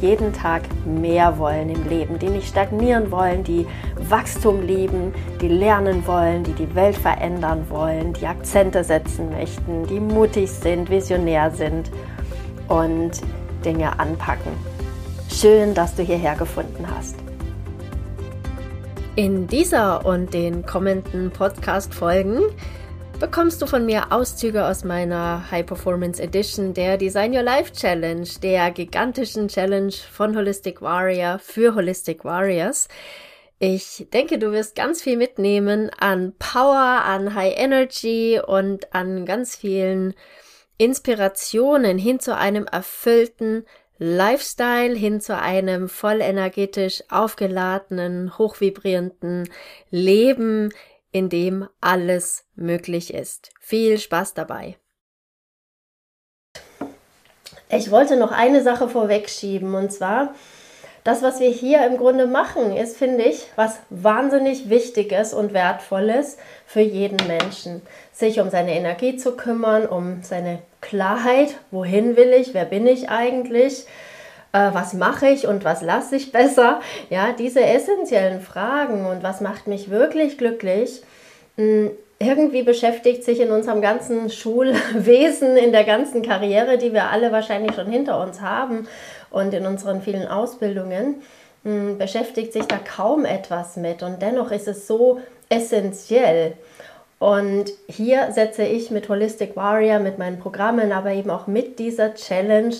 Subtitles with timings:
[0.00, 6.06] jeden Tag mehr wollen im Leben, die nicht stagnieren wollen, die Wachstum lieben, die lernen
[6.06, 11.90] wollen, die die Welt verändern wollen, die Akzente setzen möchten, die mutig sind, visionär sind
[12.68, 13.12] und
[13.64, 14.52] Dinge anpacken.
[15.30, 17.16] Schön, dass du hierher gefunden hast.
[19.16, 22.40] In dieser und den kommenden Podcast-Folgen
[23.18, 28.26] bekommst du von mir Auszüge aus meiner High Performance Edition der Design Your Life Challenge,
[28.42, 32.88] der gigantischen Challenge von Holistic Warrior für Holistic Warriors.
[33.58, 39.56] Ich denke, du wirst ganz viel mitnehmen an Power, an High Energy und an ganz
[39.56, 40.14] vielen
[40.76, 43.64] Inspirationen hin zu einem erfüllten
[43.98, 49.48] Lifestyle, hin zu einem voll energetisch aufgeladenen, hochvibrierenden
[49.90, 50.70] Leben,
[51.12, 53.50] in dem alles möglich ist.
[53.60, 54.76] Viel Spaß dabei.
[57.68, 60.34] Ich wollte noch eine Sache vorwegschieben und zwar
[61.06, 66.36] das, was wir hier im Grunde machen, ist, finde ich, was wahnsinnig Wichtiges und Wertvolles
[66.66, 67.80] für jeden Menschen.
[68.12, 73.08] Sich um seine Energie zu kümmern, um seine Klarheit, wohin will ich, wer bin ich
[73.08, 73.86] eigentlich,
[74.52, 76.80] äh, was mache ich und was lasse ich besser.
[77.10, 81.02] Ja, diese essentiellen Fragen und was macht mich wirklich glücklich,
[81.56, 87.30] mh, irgendwie beschäftigt sich in unserem ganzen Schulwesen, in der ganzen Karriere, die wir alle
[87.30, 88.88] wahrscheinlich schon hinter uns haben
[89.30, 91.16] und in unseren vielen Ausbildungen,
[91.64, 94.02] hm, beschäftigt sich da kaum etwas mit.
[94.02, 96.54] Und dennoch ist es so essentiell.
[97.18, 102.14] Und hier setze ich mit Holistic Warrior, mit meinen Programmen, aber eben auch mit dieser
[102.14, 102.74] Challenge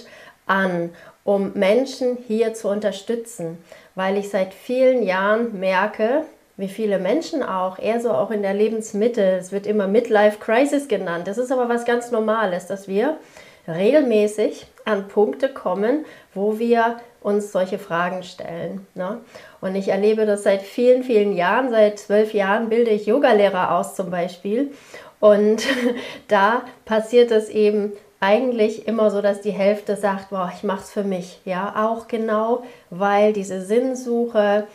[0.47, 0.91] an,
[1.26, 3.59] um Menschen hier zu unterstützen,
[3.97, 6.22] weil ich seit vielen Jahren merke,
[6.56, 10.88] wie viele Menschen auch, eher so auch in der Lebensmitte, es wird immer Midlife Crisis
[10.88, 11.26] genannt.
[11.26, 13.19] Das ist aber was ganz Normales, dass wir
[13.66, 18.87] regelmäßig an Punkte kommen, wo wir uns solche Fragen stellen.
[18.94, 19.19] Ne?
[19.60, 21.70] Und ich erlebe das seit vielen, vielen Jahren.
[21.70, 24.70] Seit zwölf Jahren bilde ich Yogalehrer aus zum Beispiel.
[25.19, 25.66] Und
[26.28, 27.93] da passiert es eben
[28.26, 31.41] eigentlich immer so, dass die Hälfte sagt, boah, ich mache es für mich.
[31.44, 34.66] Ja, auch genau, weil diese Sinnsuche,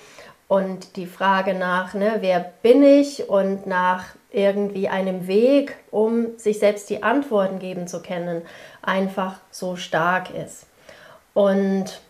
[0.51, 6.59] und die Frage nach, ne, wer bin ich und nach irgendwie einem Weg, um sich
[6.59, 8.41] selbst die Antworten geben zu können,
[8.81, 10.65] einfach so stark ist.
[11.33, 12.01] Und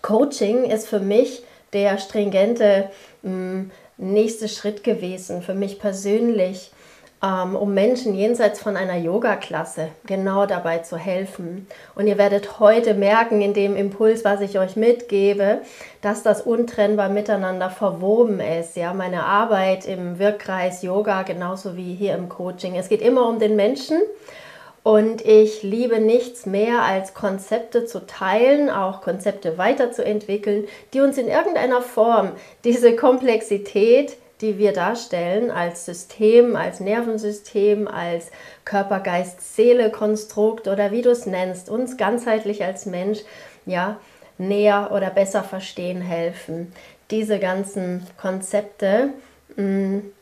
[0.00, 1.42] Coaching ist für mich
[1.74, 2.88] der stringente
[3.20, 6.72] mh, hm, nächste Schritt gewesen, für mich persönlich,
[7.22, 11.68] um Menschen jenseits von einer Yoga-Klasse genau dabei zu helfen.
[11.94, 15.60] Und ihr werdet heute merken, in dem Impuls, was ich euch mitgebe,
[16.00, 18.76] dass das untrennbar miteinander verwoben ist.
[18.76, 22.74] Ja, meine Arbeit im Wirkkreis Yoga genauso wie hier im Coaching.
[22.74, 24.00] Es geht immer um den Menschen.
[24.82, 31.28] Und ich liebe nichts mehr als Konzepte zu teilen, auch Konzepte weiterzuentwickeln, die uns in
[31.28, 32.32] irgendeiner Form
[32.64, 38.30] diese Komplexität die wir darstellen als System, als Nervensystem, als
[38.64, 43.20] Körper, Geist, Seele, Konstrukt oder wie du es nennst, uns ganzheitlich als Mensch
[43.64, 43.98] ja
[44.38, 46.72] näher oder besser verstehen helfen.
[47.10, 49.10] Diese ganzen Konzepte
[49.56, 50.12] mh, mm,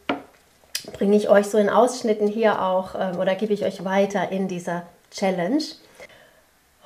[0.93, 4.49] bringe ich euch so in Ausschnitten hier auch ähm, oder gebe ich euch weiter in
[4.49, 5.63] dieser Challenge.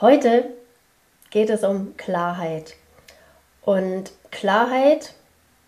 [0.00, 0.44] Heute
[1.30, 2.74] geht es um Klarheit.
[3.62, 5.14] Und Klarheit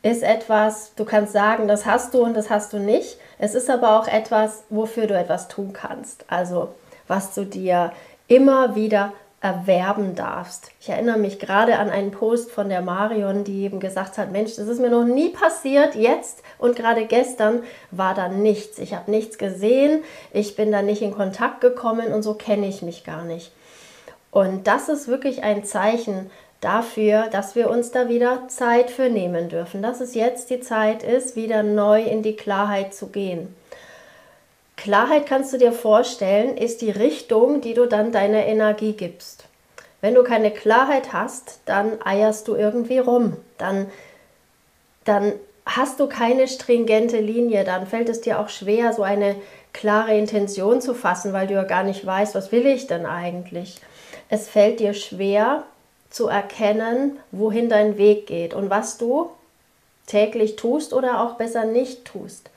[0.06, 3.18] ist etwas, du kannst sagen, das hast du und das hast du nicht.
[3.38, 6.24] Es ist aber auch etwas, wofür du etwas tun kannst.
[6.28, 6.74] Also
[7.08, 7.92] was du dir
[8.28, 10.72] immer wieder erwerben darfst.
[10.80, 14.56] Ich erinnere mich gerade an einen Post von der Marion, die eben gesagt hat, Mensch,
[14.56, 18.78] das ist mir noch nie passiert, jetzt und gerade gestern war da nichts.
[18.78, 20.02] Ich habe nichts gesehen,
[20.32, 23.52] ich bin da nicht in Kontakt gekommen und so kenne ich mich gar nicht.
[24.30, 26.30] Und das ist wirklich ein Zeichen,
[26.66, 31.04] dafür, dass wir uns da wieder Zeit für nehmen dürfen, dass es jetzt die Zeit
[31.04, 33.54] ist, wieder neu in die Klarheit zu gehen.
[34.76, 39.44] Klarheit kannst du dir vorstellen, ist die Richtung, die du dann deiner Energie gibst.
[40.00, 43.90] Wenn du keine Klarheit hast, dann eierst du irgendwie rum, dann,
[45.04, 45.32] dann
[45.64, 49.36] hast du keine stringente Linie, dann fällt es dir auch schwer, so eine
[49.72, 53.76] klare Intention zu fassen, weil du ja gar nicht weißt, was will ich denn eigentlich.
[54.28, 55.64] Es fällt dir schwer,
[56.16, 59.28] zu erkennen, wohin dein Weg geht und was du
[60.06, 62.48] täglich tust oder auch besser nicht tust.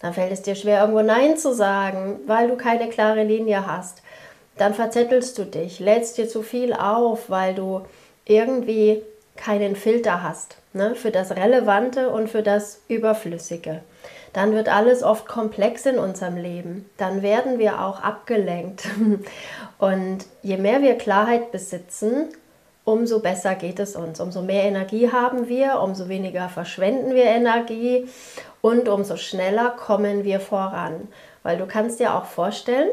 [0.00, 4.02] Dann fällt es dir schwer, irgendwo Nein zu sagen, weil du keine klare Linie hast.
[4.56, 7.80] Dann verzettelst du dich, lädst dir zu viel auf, weil du
[8.24, 9.02] irgendwie
[9.34, 13.80] keinen Filter hast ne, für das Relevante und für das Überflüssige.
[14.32, 16.88] Dann wird alles oft komplex in unserem Leben.
[16.96, 18.84] Dann werden wir auch abgelenkt.
[19.78, 22.28] Und je mehr wir Klarheit besitzen,
[22.88, 24.18] umso besser geht es uns.
[24.18, 28.08] Umso mehr Energie haben wir, umso weniger verschwenden wir Energie
[28.62, 31.08] und umso schneller kommen wir voran.
[31.42, 32.88] Weil du kannst dir auch vorstellen,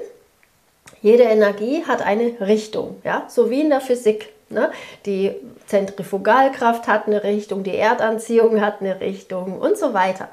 [1.01, 3.24] jede Energie hat eine Richtung, ja?
[3.30, 4.33] so wie in der Physik.
[4.50, 4.69] Ne?
[5.06, 5.31] Die
[5.65, 10.27] Zentrifugalkraft hat eine Richtung, die Erdanziehung hat eine Richtung und so weiter.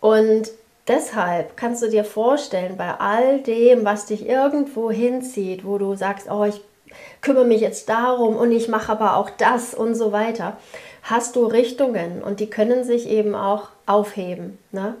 [0.00, 0.50] Und
[0.88, 6.30] deshalb kannst du dir vorstellen, bei all dem, was dich irgendwo hinzieht, wo du sagst,
[6.30, 6.60] oh, ich
[7.20, 10.56] kümmere mich jetzt darum und ich mache aber auch das und so weiter,
[11.02, 14.58] hast du Richtungen und die können sich eben auch aufheben.
[14.72, 14.94] Ne?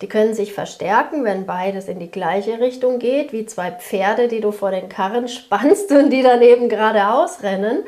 [0.00, 4.40] Die können sich verstärken, wenn beides in die gleiche Richtung geht, wie zwei Pferde, die
[4.40, 7.84] du vor den Karren spannst und die dann eben geradeaus rennen.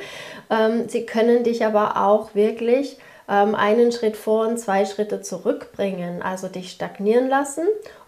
[0.51, 2.99] Ähm, sie können dich aber auch wirklich
[3.29, 7.67] ähm, einen Schritt vor und zwei Schritte zurückbringen, also dich stagnieren lassen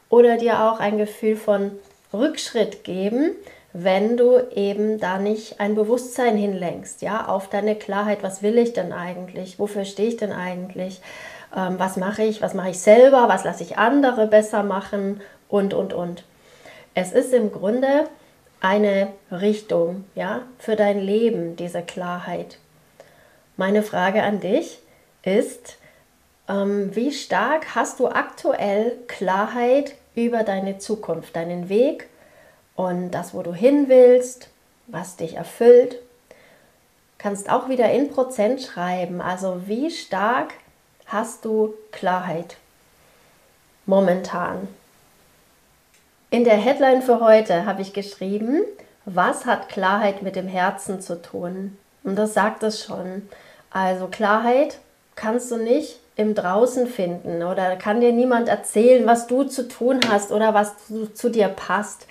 [0.08, 1.72] oder dir auch ein Gefühl von
[2.12, 3.32] Rückschritt geben,
[3.84, 8.72] wenn du eben da nicht ein Bewusstsein hinlenkst, ja, auf deine Klarheit, was will ich
[8.72, 11.00] denn eigentlich, wofür stehe ich denn eigentlich,
[11.56, 15.20] ähm, was mache ich, was mache ich selber, was lasse ich andere besser machen?
[15.48, 16.24] Und, und, und.
[16.94, 18.04] Es ist im Grunde
[18.60, 22.58] eine Richtung, ja, für dein Leben, diese Klarheit.
[23.56, 24.80] Meine Frage an dich,
[25.22, 25.76] ist,
[26.48, 32.08] ähm, wie stark hast du aktuell Klarheit über deine Zukunft, deinen Weg
[32.78, 34.50] und das, wo du hin willst,
[34.86, 35.98] was dich erfüllt.
[37.18, 40.54] Kannst auch wieder in Prozent schreiben, also wie stark
[41.06, 42.56] hast du Klarheit
[43.84, 44.68] momentan.
[46.30, 48.62] In der Headline für heute habe ich geschrieben,
[49.04, 51.76] was hat Klarheit mit dem Herzen zu tun?
[52.04, 53.28] Und das sagt es schon.
[53.70, 54.78] Also Klarheit
[55.16, 59.98] kannst du nicht im Draußen finden oder kann dir niemand erzählen, was du zu tun
[60.08, 62.06] hast oder was zu, zu dir passt.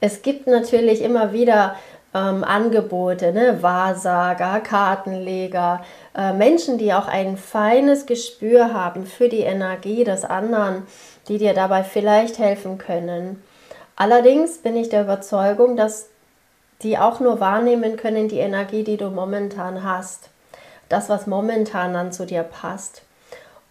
[0.00, 1.76] Es gibt natürlich immer wieder
[2.14, 3.62] ähm, Angebote, ne?
[3.62, 5.84] Wahrsager, Kartenleger,
[6.16, 10.86] äh, Menschen, die auch ein feines Gespür haben für die Energie des anderen,
[11.28, 13.42] die dir dabei vielleicht helfen können.
[13.96, 16.08] Allerdings bin ich der Überzeugung, dass
[16.82, 20.30] die auch nur wahrnehmen können die Energie, die du momentan hast
[20.90, 23.02] das, was momentan dann zu dir passt.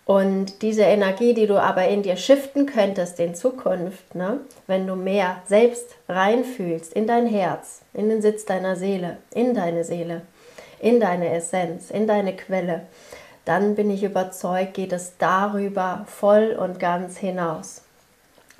[0.09, 4.95] Und diese Energie, die du aber in dir shiften könntest in Zukunft, ne, wenn du
[4.95, 10.23] mehr selbst reinfühlst in dein Herz, in den Sitz deiner Seele, in deine Seele,
[10.79, 12.87] in deine Essenz, in deine Quelle,
[13.45, 17.83] dann bin ich überzeugt, geht es darüber voll und ganz hinaus.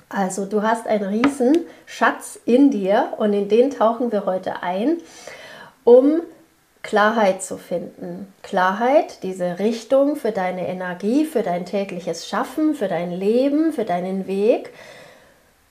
[0.08, 4.98] Also du hast einen riesen Schatz in dir und in den tauchen wir heute ein,
[5.82, 6.20] um
[6.82, 8.32] Klarheit zu finden.
[8.42, 14.26] Klarheit, diese Richtung für deine Energie, für dein tägliches Schaffen, für dein Leben, für deinen
[14.26, 14.72] Weg.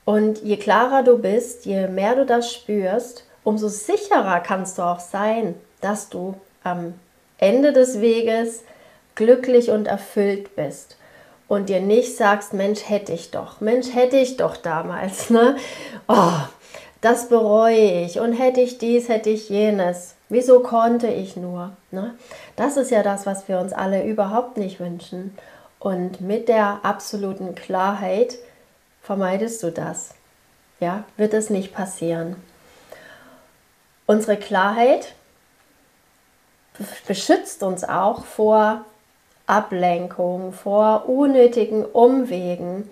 [0.04, 5.00] Und je klarer du bist, je mehr du das spürst, umso sicherer kannst du auch
[5.00, 6.94] sein, dass du am
[7.38, 8.62] Ende des Weges
[9.14, 10.96] glücklich und erfüllt bist
[11.48, 15.56] und dir nicht sagst, Mensch, hätte ich doch, Mensch, hätte ich doch damals, ne?
[16.06, 16.32] Oh,
[17.00, 20.14] das bereue ich und hätte ich dies, hätte ich jenes.
[20.28, 21.72] Wieso konnte ich nur?
[21.90, 22.14] Ne?
[22.56, 25.36] Das ist ja das, was wir uns alle überhaupt nicht wünschen.
[25.78, 28.38] Und mit der absoluten Klarheit
[29.02, 30.14] vermeidest du das.
[30.78, 32.36] Ja, wird es nicht passieren.
[34.06, 35.14] Unsere Klarheit
[37.06, 38.84] beschützt uns auch vor
[39.46, 42.88] Ablenkung, vor unnötigen Umwegen,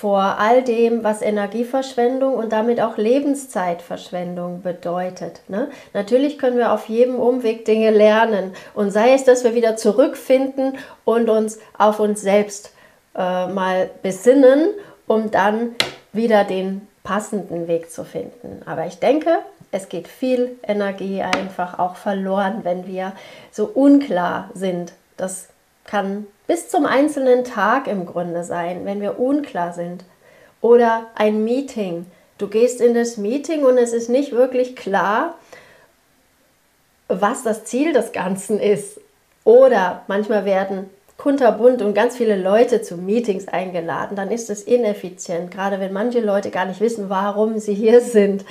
[0.00, 5.40] vor all dem, was Energieverschwendung und damit auch Lebenszeitverschwendung bedeutet.
[5.48, 5.70] Ne?
[5.92, 10.78] Natürlich können wir auf jedem Umweg Dinge lernen und sei es, dass wir wieder zurückfinden
[11.04, 12.72] und uns auf uns selbst
[13.16, 14.68] äh, mal besinnen,
[15.08, 15.74] um dann
[16.12, 18.62] wieder den passenden Weg zu finden.
[18.66, 19.38] Aber ich denke,
[19.72, 23.14] es geht viel Energie einfach auch verloren, wenn wir
[23.50, 24.92] so unklar sind.
[25.16, 25.48] Das
[25.88, 30.04] kann bis zum einzelnen Tag im Grunde sein, wenn wir unklar sind.
[30.60, 32.06] Oder ein Meeting.
[32.36, 35.34] Du gehst in das Meeting und es ist nicht wirklich klar,
[37.08, 39.00] was das Ziel des Ganzen ist.
[39.44, 45.50] Oder manchmal werden kunterbunt und ganz viele Leute zu Meetings eingeladen, dann ist es ineffizient,
[45.50, 48.44] gerade wenn manche Leute gar nicht wissen, warum sie hier sind.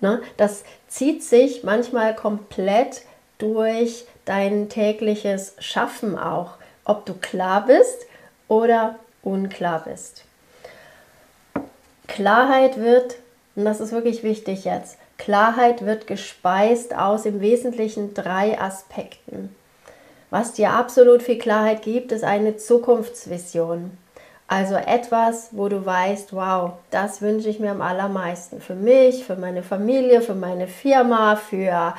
[0.00, 0.22] Ne?
[0.36, 3.02] Das zieht sich manchmal komplett
[3.38, 8.06] durch dein tägliches Schaffen auch ob du klar bist
[8.48, 10.24] oder unklar bist.
[12.06, 13.16] Klarheit wird,
[13.56, 19.54] und das ist wirklich wichtig jetzt, Klarheit wird gespeist aus im Wesentlichen drei Aspekten.
[20.30, 23.96] Was dir absolut viel Klarheit gibt, ist eine Zukunftsvision.
[24.46, 28.60] Also etwas, wo du weißt, wow, das wünsche ich mir am allermeisten.
[28.60, 31.94] Für mich, für meine Familie, für meine Firma, für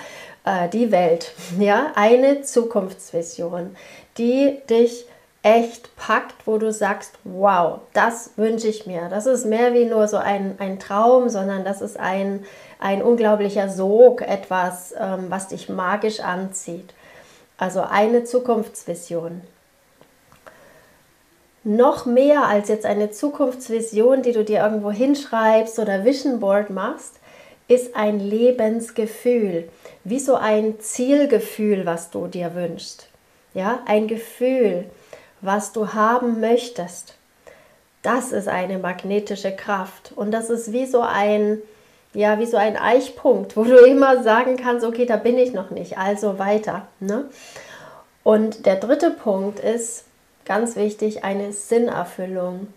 [0.45, 1.31] äh, die Welt.
[1.59, 3.75] Ja, eine Zukunftsvision,
[4.17, 5.05] die dich
[5.45, 9.09] echt packt, wo du sagst, wow, das wünsche ich mir.
[9.09, 12.43] Das ist mehr wie nur so ein, ein Traum, sondern das ist ein,
[12.79, 16.93] ein unglaublicher Sog, etwas, ähm, was dich magisch anzieht.
[17.57, 19.41] Also eine Zukunftsvision.
[21.63, 27.19] Noch mehr als jetzt eine Zukunftsvision, die du dir irgendwo hinschreibst oder Vision Board machst,
[27.67, 29.69] ist ein Lebensgefühl,
[30.03, 33.07] wie so ein Zielgefühl, was du dir wünschst.
[33.53, 34.86] Ja, ein Gefühl,
[35.41, 37.15] was du haben möchtest.
[38.01, 41.62] Das ist eine magnetische Kraft und das ist wie so ein
[42.15, 45.69] ja, wie so ein Eichpunkt, wo du immer sagen kannst, okay, da bin ich noch
[45.69, 46.88] nicht, also weiter.
[47.00, 47.25] Ne?
[48.24, 50.05] Und der dritte Punkt ist
[50.45, 52.67] ganz wichtig, eine Sinnerfüllung.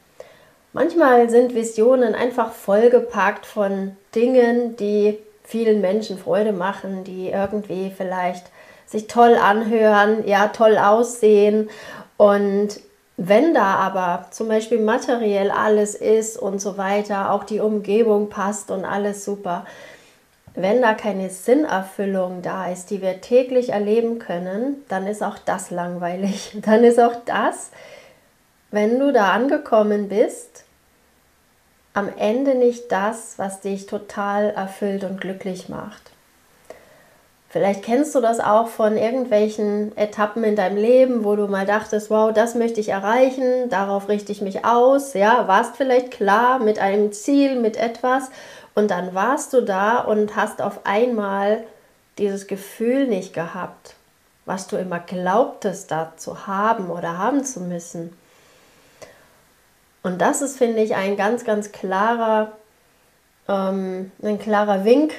[0.72, 8.46] Manchmal sind Visionen einfach vollgepackt von Dingen, die vielen Menschen Freude machen, die irgendwie vielleicht
[8.86, 11.70] sich toll anhören, ja, toll aussehen.
[12.16, 12.80] Und
[13.16, 18.70] wenn da aber zum Beispiel materiell alles ist und so weiter, auch die Umgebung passt
[18.70, 19.64] und alles super,
[20.54, 25.70] wenn da keine Sinnerfüllung da ist, die wir täglich erleben können, dann ist auch das
[25.70, 26.56] langweilig.
[26.64, 27.70] Dann ist auch das,
[28.70, 30.64] wenn du da angekommen bist,
[31.94, 36.12] am Ende nicht das, was dich total erfüllt und glücklich macht.
[37.50, 42.10] Vielleicht kennst du das auch von irgendwelchen Etappen in deinem Leben, wo du mal dachtest,
[42.10, 46.78] wow, das möchte ich erreichen, darauf richte ich mich aus, ja, warst vielleicht klar mit
[46.78, 48.30] einem Ziel, mit etwas
[48.74, 51.64] und dann warst du da und hast auf einmal
[52.18, 53.94] dieses Gefühl nicht gehabt,
[54.44, 58.12] was du immer glaubtest, da zu haben oder haben zu müssen.
[60.02, 62.52] Und das ist, finde ich, ein ganz, ganz klarer,
[63.48, 65.12] ähm, ein klarer Wink,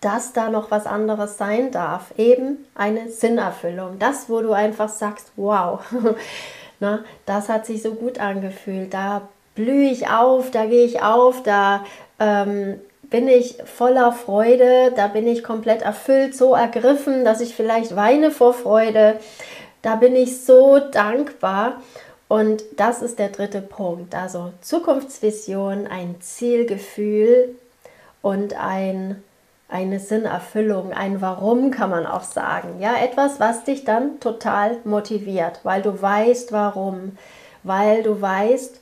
[0.00, 2.12] dass da noch was anderes sein darf.
[2.16, 3.98] Eben eine Sinnerfüllung.
[3.98, 5.80] Das, wo du einfach sagst, wow,
[6.80, 8.92] na, das hat sich so gut angefühlt.
[8.92, 11.84] Da blühe ich auf, da gehe ich auf, da
[12.18, 17.94] ähm, bin ich voller Freude, da bin ich komplett erfüllt, so ergriffen, dass ich vielleicht
[17.94, 19.20] weine vor Freude.
[19.82, 21.82] Da bin ich so dankbar.
[22.32, 24.14] Und das ist der dritte Punkt.
[24.14, 27.54] Also Zukunftsvision, ein Zielgefühl
[28.22, 29.22] und ein,
[29.68, 32.80] eine Sinnerfüllung, ein Warum kann man auch sagen.
[32.80, 37.18] Ja, etwas, was dich dann total motiviert, weil du weißt, warum,
[37.64, 38.80] weil du weißt,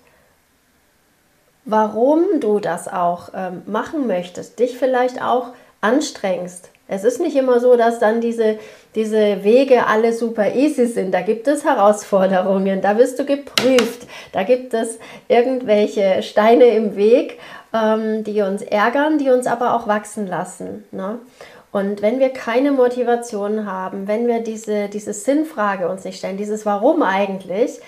[1.65, 5.49] warum du das auch ähm, machen möchtest, dich vielleicht auch
[5.81, 6.71] anstrengst.
[6.91, 8.59] Es ist nicht immer so, dass dann diese,
[8.97, 11.15] diese Wege alle super easy sind.
[11.15, 17.39] Da gibt es Herausforderungen, da wirst du geprüft, da gibt es irgendwelche Steine im Weg,
[17.73, 20.85] ähm, die uns ärgern, die uns aber auch wachsen lassen.
[20.91, 21.21] Ne?
[21.71, 26.67] Und wenn wir keine Motivation haben, wenn wir diese, diese Sinnfrage uns nicht stellen, dieses
[26.67, 27.79] Warum eigentlich,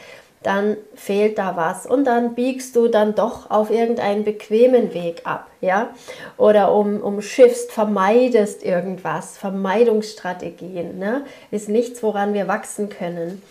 [0.42, 5.48] dann fehlt da was und dann biegst du dann doch auf irgendeinen bequemen Weg ab,
[5.60, 5.90] ja?
[6.36, 11.24] Oder um, umschiffst, vermeidest irgendwas, Vermeidungsstrategien, ne?
[11.50, 13.42] Ist nichts, woran wir wachsen können.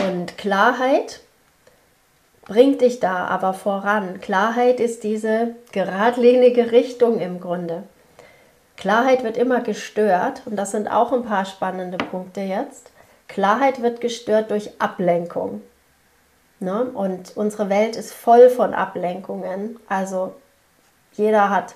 [0.00, 1.20] Und Klarheit
[2.46, 4.20] bringt dich da aber voran.
[4.20, 7.84] Klarheit ist diese geradlinige Richtung im Grunde.
[8.76, 12.90] Klarheit wird immer gestört und das sind auch ein paar spannende Punkte jetzt.
[13.28, 15.62] Klarheit wird gestört durch Ablenkung.
[16.60, 16.84] Ne?
[16.84, 19.76] Und unsere Welt ist voll von Ablenkungen.
[19.88, 20.34] Also
[21.12, 21.74] jeder hat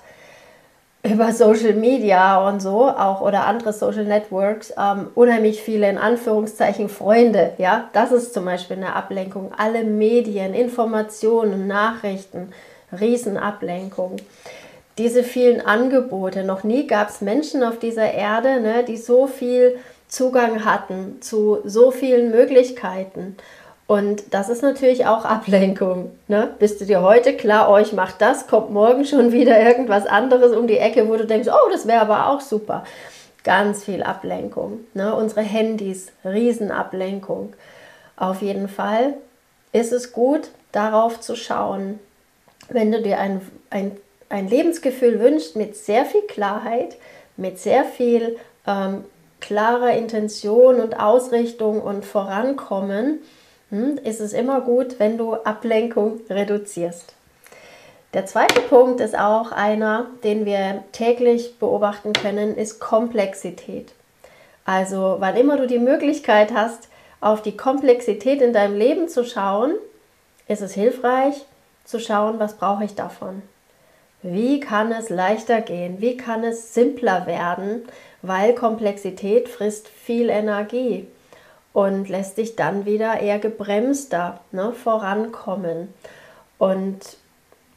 [1.03, 6.89] über Social Media und so auch oder andere Social Networks ähm, unheimlich viele in Anführungszeichen
[6.89, 7.53] Freunde.
[7.57, 9.51] Ja, das ist zum Beispiel eine Ablenkung.
[9.57, 12.51] Alle Medien, Informationen, Nachrichten,
[12.99, 14.17] Riesenablenkung.
[14.97, 16.43] Diese vielen Angebote.
[16.43, 19.77] Noch nie gab es Menschen auf dieser Erde, ne, die so viel
[20.09, 23.37] Zugang hatten zu so vielen Möglichkeiten.
[23.89, 26.11] Und das ist natürlich auch Ablenkung.
[26.27, 26.53] Ne?
[26.59, 30.55] Bist du dir heute klar, oh, ich mache das, kommt morgen schon wieder irgendwas anderes
[30.55, 32.83] um die Ecke, wo du denkst, oh, das wäre aber auch super.
[33.43, 34.81] Ganz viel Ablenkung.
[34.93, 35.15] Ne?
[35.15, 37.53] Unsere Handys, Riesenablenkung.
[38.15, 39.15] Auf jeden Fall
[39.71, 41.99] ist es gut, darauf zu schauen,
[42.69, 43.41] wenn du dir ein,
[43.71, 43.97] ein,
[44.29, 46.97] ein Lebensgefühl wünschst mit sehr viel Klarheit,
[47.37, 49.03] mit sehr viel ähm,
[49.39, 53.21] klarer Intention und Ausrichtung und Vorankommen,
[53.71, 57.13] ist es immer gut, wenn du Ablenkung reduzierst.
[58.13, 63.91] Der zweite Punkt ist auch einer, den wir täglich beobachten können, ist Komplexität.
[64.65, 66.87] Also wann immer du die Möglichkeit hast,
[67.21, 69.73] auf die Komplexität in deinem Leben zu schauen,
[70.47, 71.45] ist es hilfreich
[71.85, 73.43] zu schauen, was brauche ich davon.
[74.23, 76.01] Wie kann es leichter gehen?
[76.01, 77.83] Wie kann es simpler werden?
[78.23, 81.07] Weil Komplexität frisst viel Energie
[81.79, 85.93] und lässt dich dann wieder eher gebremster ne, vorankommen.
[86.57, 86.99] Und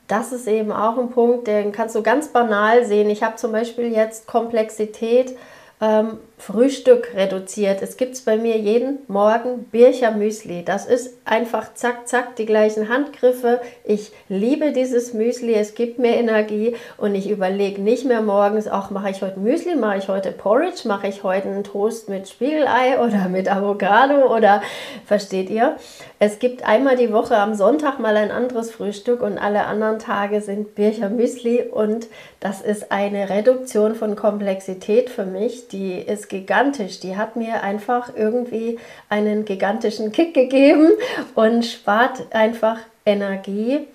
[0.08, 3.08] das ist eben auch ein Punkt, den kannst du ganz banal sehen.
[3.10, 5.36] Ich habe zum Beispiel jetzt Komplexität
[5.80, 7.82] ähm, Frühstück reduziert.
[7.82, 10.64] Es gibt bei mir jeden Morgen Bircher Müsli.
[10.64, 13.60] Das ist einfach zack, zack, die gleichen Handgriffe.
[13.84, 18.90] Ich liebe dieses Müsli, es gibt mir Energie und ich überlege nicht mehr morgens, auch
[18.90, 22.98] mache ich heute Müsli, mache ich heute Porridge, mache ich heute einen Toast mit Spiegelei
[23.06, 24.62] oder mit Avocado oder
[25.06, 25.76] versteht ihr?
[26.18, 30.40] Es gibt einmal die Woche am Sonntag mal ein anderes Frühstück und alle anderen Tage
[30.40, 32.08] sind Bircher Müsli und
[32.40, 36.98] das ist eine Reduktion von Komplexität für mich, die ist gigantisch.
[36.98, 40.90] Die hat mir einfach irgendwie einen gigantischen Kick gegeben
[41.36, 43.86] und spart einfach Energie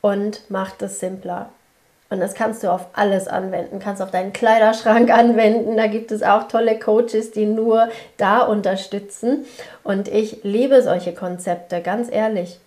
[0.00, 1.48] und macht es simpler.
[2.08, 3.80] Und das kannst du auf alles anwenden.
[3.80, 5.76] Kannst auf deinen Kleiderschrank anwenden.
[5.76, 9.44] Da gibt es auch tolle Coaches, die nur da unterstützen.
[9.82, 12.60] Und ich liebe solche Konzepte, ganz ehrlich.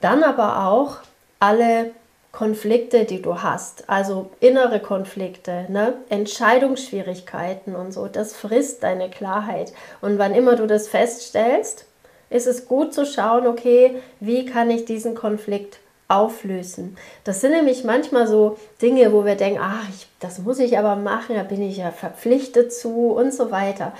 [0.00, 0.96] Dann aber auch
[1.40, 1.90] alle
[2.32, 5.94] Konflikte, die du hast, also innere Konflikte, ne?
[6.08, 9.74] Entscheidungsschwierigkeiten und so, das frisst deine Klarheit.
[10.00, 11.84] Und wann immer du das feststellst,
[12.30, 16.96] ist es gut zu schauen, okay, wie kann ich diesen Konflikt auflösen.
[17.24, 20.96] Das sind nämlich manchmal so Dinge, wo wir denken, ach, ich, das muss ich aber
[20.96, 23.92] machen, da bin ich ja verpflichtet zu und so weiter.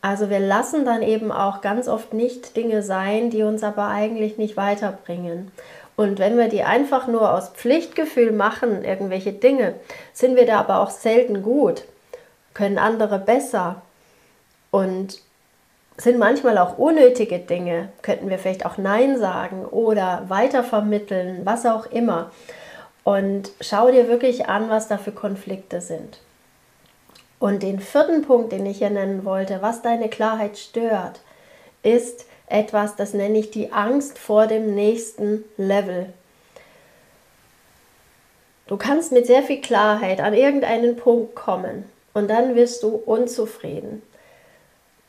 [0.00, 4.38] Also wir lassen dann eben auch ganz oft nicht Dinge sein, die uns aber eigentlich
[4.38, 5.50] nicht weiterbringen.
[5.98, 9.74] Und wenn wir die einfach nur aus Pflichtgefühl machen, irgendwelche Dinge,
[10.12, 11.82] sind wir da aber auch selten gut,
[12.54, 13.82] können andere besser
[14.70, 15.20] und
[15.96, 21.86] sind manchmal auch unnötige Dinge, könnten wir vielleicht auch Nein sagen oder weitervermitteln, was auch
[21.86, 22.30] immer.
[23.02, 26.20] Und schau dir wirklich an, was da für Konflikte sind.
[27.40, 31.18] Und den vierten Punkt, den ich hier nennen wollte, was deine Klarheit stört,
[31.82, 36.12] ist, etwas, das nenne ich die Angst vor dem nächsten Level.
[38.66, 44.02] Du kannst mit sehr viel Klarheit an irgendeinen Punkt kommen und dann wirst du unzufrieden.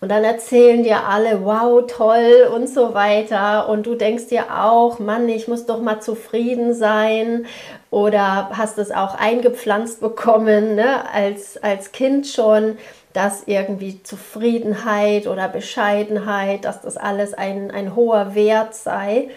[0.02, 3.68] Und dann erzählen dir alle, wow, toll und so weiter.
[3.68, 7.46] Und du denkst dir auch, Mann, ich muss doch mal zufrieden sein.
[7.92, 11.04] Oder hast es auch eingepflanzt bekommen, ne?
[11.14, 12.78] als, als Kind schon
[13.14, 19.30] dass irgendwie Zufriedenheit oder Bescheidenheit, dass das alles ein, ein hoher Wert sei.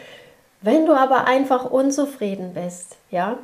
[0.61, 3.39] Wenn du aber einfach unzufrieden bist, ja,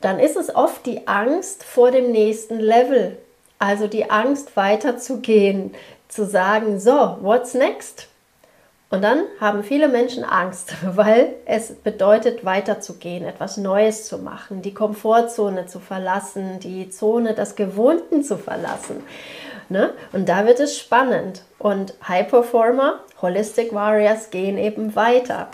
[0.00, 3.18] dann ist es oft die Angst vor dem nächsten Level.
[3.58, 5.74] Also die Angst weiterzugehen,
[6.08, 8.08] zu sagen, so, what's next?
[8.92, 14.74] Und dann haben viele Menschen Angst, weil es bedeutet, weiterzugehen, etwas Neues zu machen, die
[14.74, 19.02] Komfortzone zu verlassen, die Zone des Gewohnten zu verlassen.
[19.70, 19.94] Ne?
[20.12, 21.42] Und da wird es spannend.
[21.62, 25.46] Und High Performer, Holistic Warriors gehen eben weiter.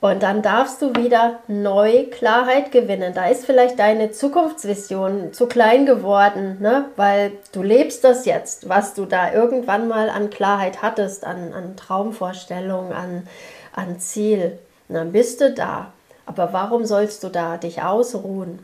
[0.00, 3.14] Und dann darfst du wieder neu Klarheit gewinnen.
[3.14, 6.86] Da ist vielleicht deine Zukunftsvision zu klein geworden, ne?
[6.96, 11.76] weil du lebst das jetzt, was du da irgendwann mal an Klarheit hattest, an, an
[11.76, 13.28] Traumvorstellung, an,
[13.72, 14.58] an Ziel.
[14.88, 15.92] Und dann bist du da.
[16.26, 18.58] Aber warum sollst du da dich ausruhen?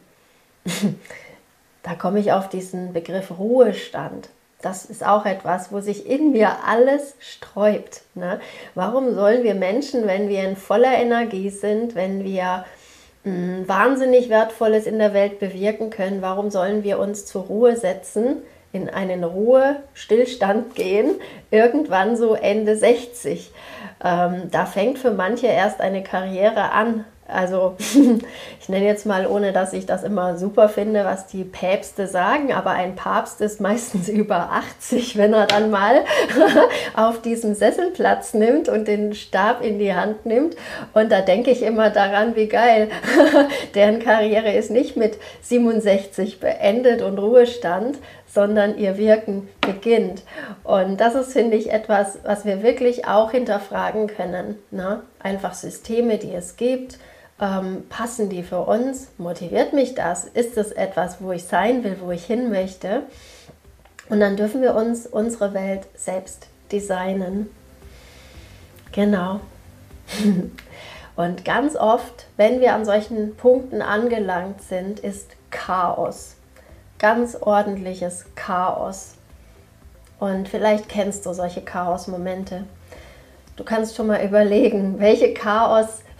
[1.85, 4.29] da komme ich auf diesen Begriff Ruhestand.
[4.63, 8.03] Das ist auch etwas, wo sich in mir alles sträubt.
[8.15, 8.41] Ne?
[8.75, 12.65] Warum sollen wir Menschen, wenn wir in voller Energie sind, wenn wir
[13.25, 17.77] mh, hm, wahnsinnig Wertvolles in der Welt bewirken können, warum sollen wir uns zur Ruhe
[17.77, 18.39] setzen,
[18.73, 21.13] in einen Ruhestillstand gehen,
[21.51, 23.51] irgendwann so Ende 60?
[24.05, 27.77] Ähm, da fängt für manche erst eine Karriere an, also
[28.61, 32.53] ich nenne jetzt mal, ohne dass ich das immer super finde, was die Päpste sagen,
[32.53, 36.05] aber ein Papst ist meistens über 80, wenn er dann mal
[36.95, 40.57] auf diesem Sessel Platz nimmt und den Stab in die Hand nimmt.
[40.95, 42.89] Und da denke ich immer daran, wie geil,
[43.75, 47.99] deren Karriere ist nicht mit 67 beendet und Ruhestand,
[48.33, 50.23] sondern ihr Wirken beginnt.
[50.63, 54.57] Und das ist, finde ich, etwas, was wir wirklich auch hinterfragen können.
[54.71, 55.03] Ne?
[55.19, 56.99] Einfach Systeme, die es gibt,
[57.41, 59.09] ähm, passen die für uns?
[59.19, 60.25] Motiviert mich das?
[60.25, 63.05] Ist das etwas, wo ich sein will, wo ich hin möchte?
[64.09, 67.49] Und dann dürfen wir uns unsere Welt selbst designen.
[68.93, 69.41] Genau.
[71.17, 76.37] Und ganz oft, wenn wir an solchen Punkten angelangt sind, ist Chaos.
[76.99, 79.15] Ganz ordentliches Chaos.
[80.19, 82.65] Und vielleicht kennst du solche Chaos-Momente.
[83.57, 85.35] Du kannst schon mal überlegen, welche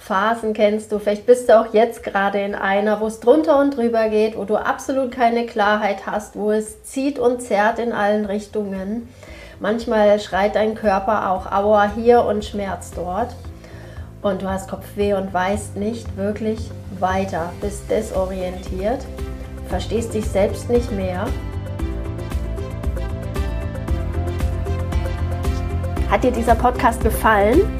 [0.01, 0.99] Chaos-Phasen kennst du.
[0.99, 4.45] Vielleicht bist du auch jetzt gerade in einer, wo es drunter und drüber geht, wo
[4.45, 9.09] du absolut keine Klarheit hast, wo es zieht und zerrt in allen Richtungen.
[9.61, 13.35] Manchmal schreit dein Körper auch Aua hier und Schmerz dort.
[14.23, 16.59] Und du hast Kopfweh und weißt nicht wirklich
[16.99, 19.07] weiter, bist desorientiert,
[19.69, 21.27] verstehst dich selbst nicht mehr
[26.11, 27.80] Hat dir dieser Podcast gefallen?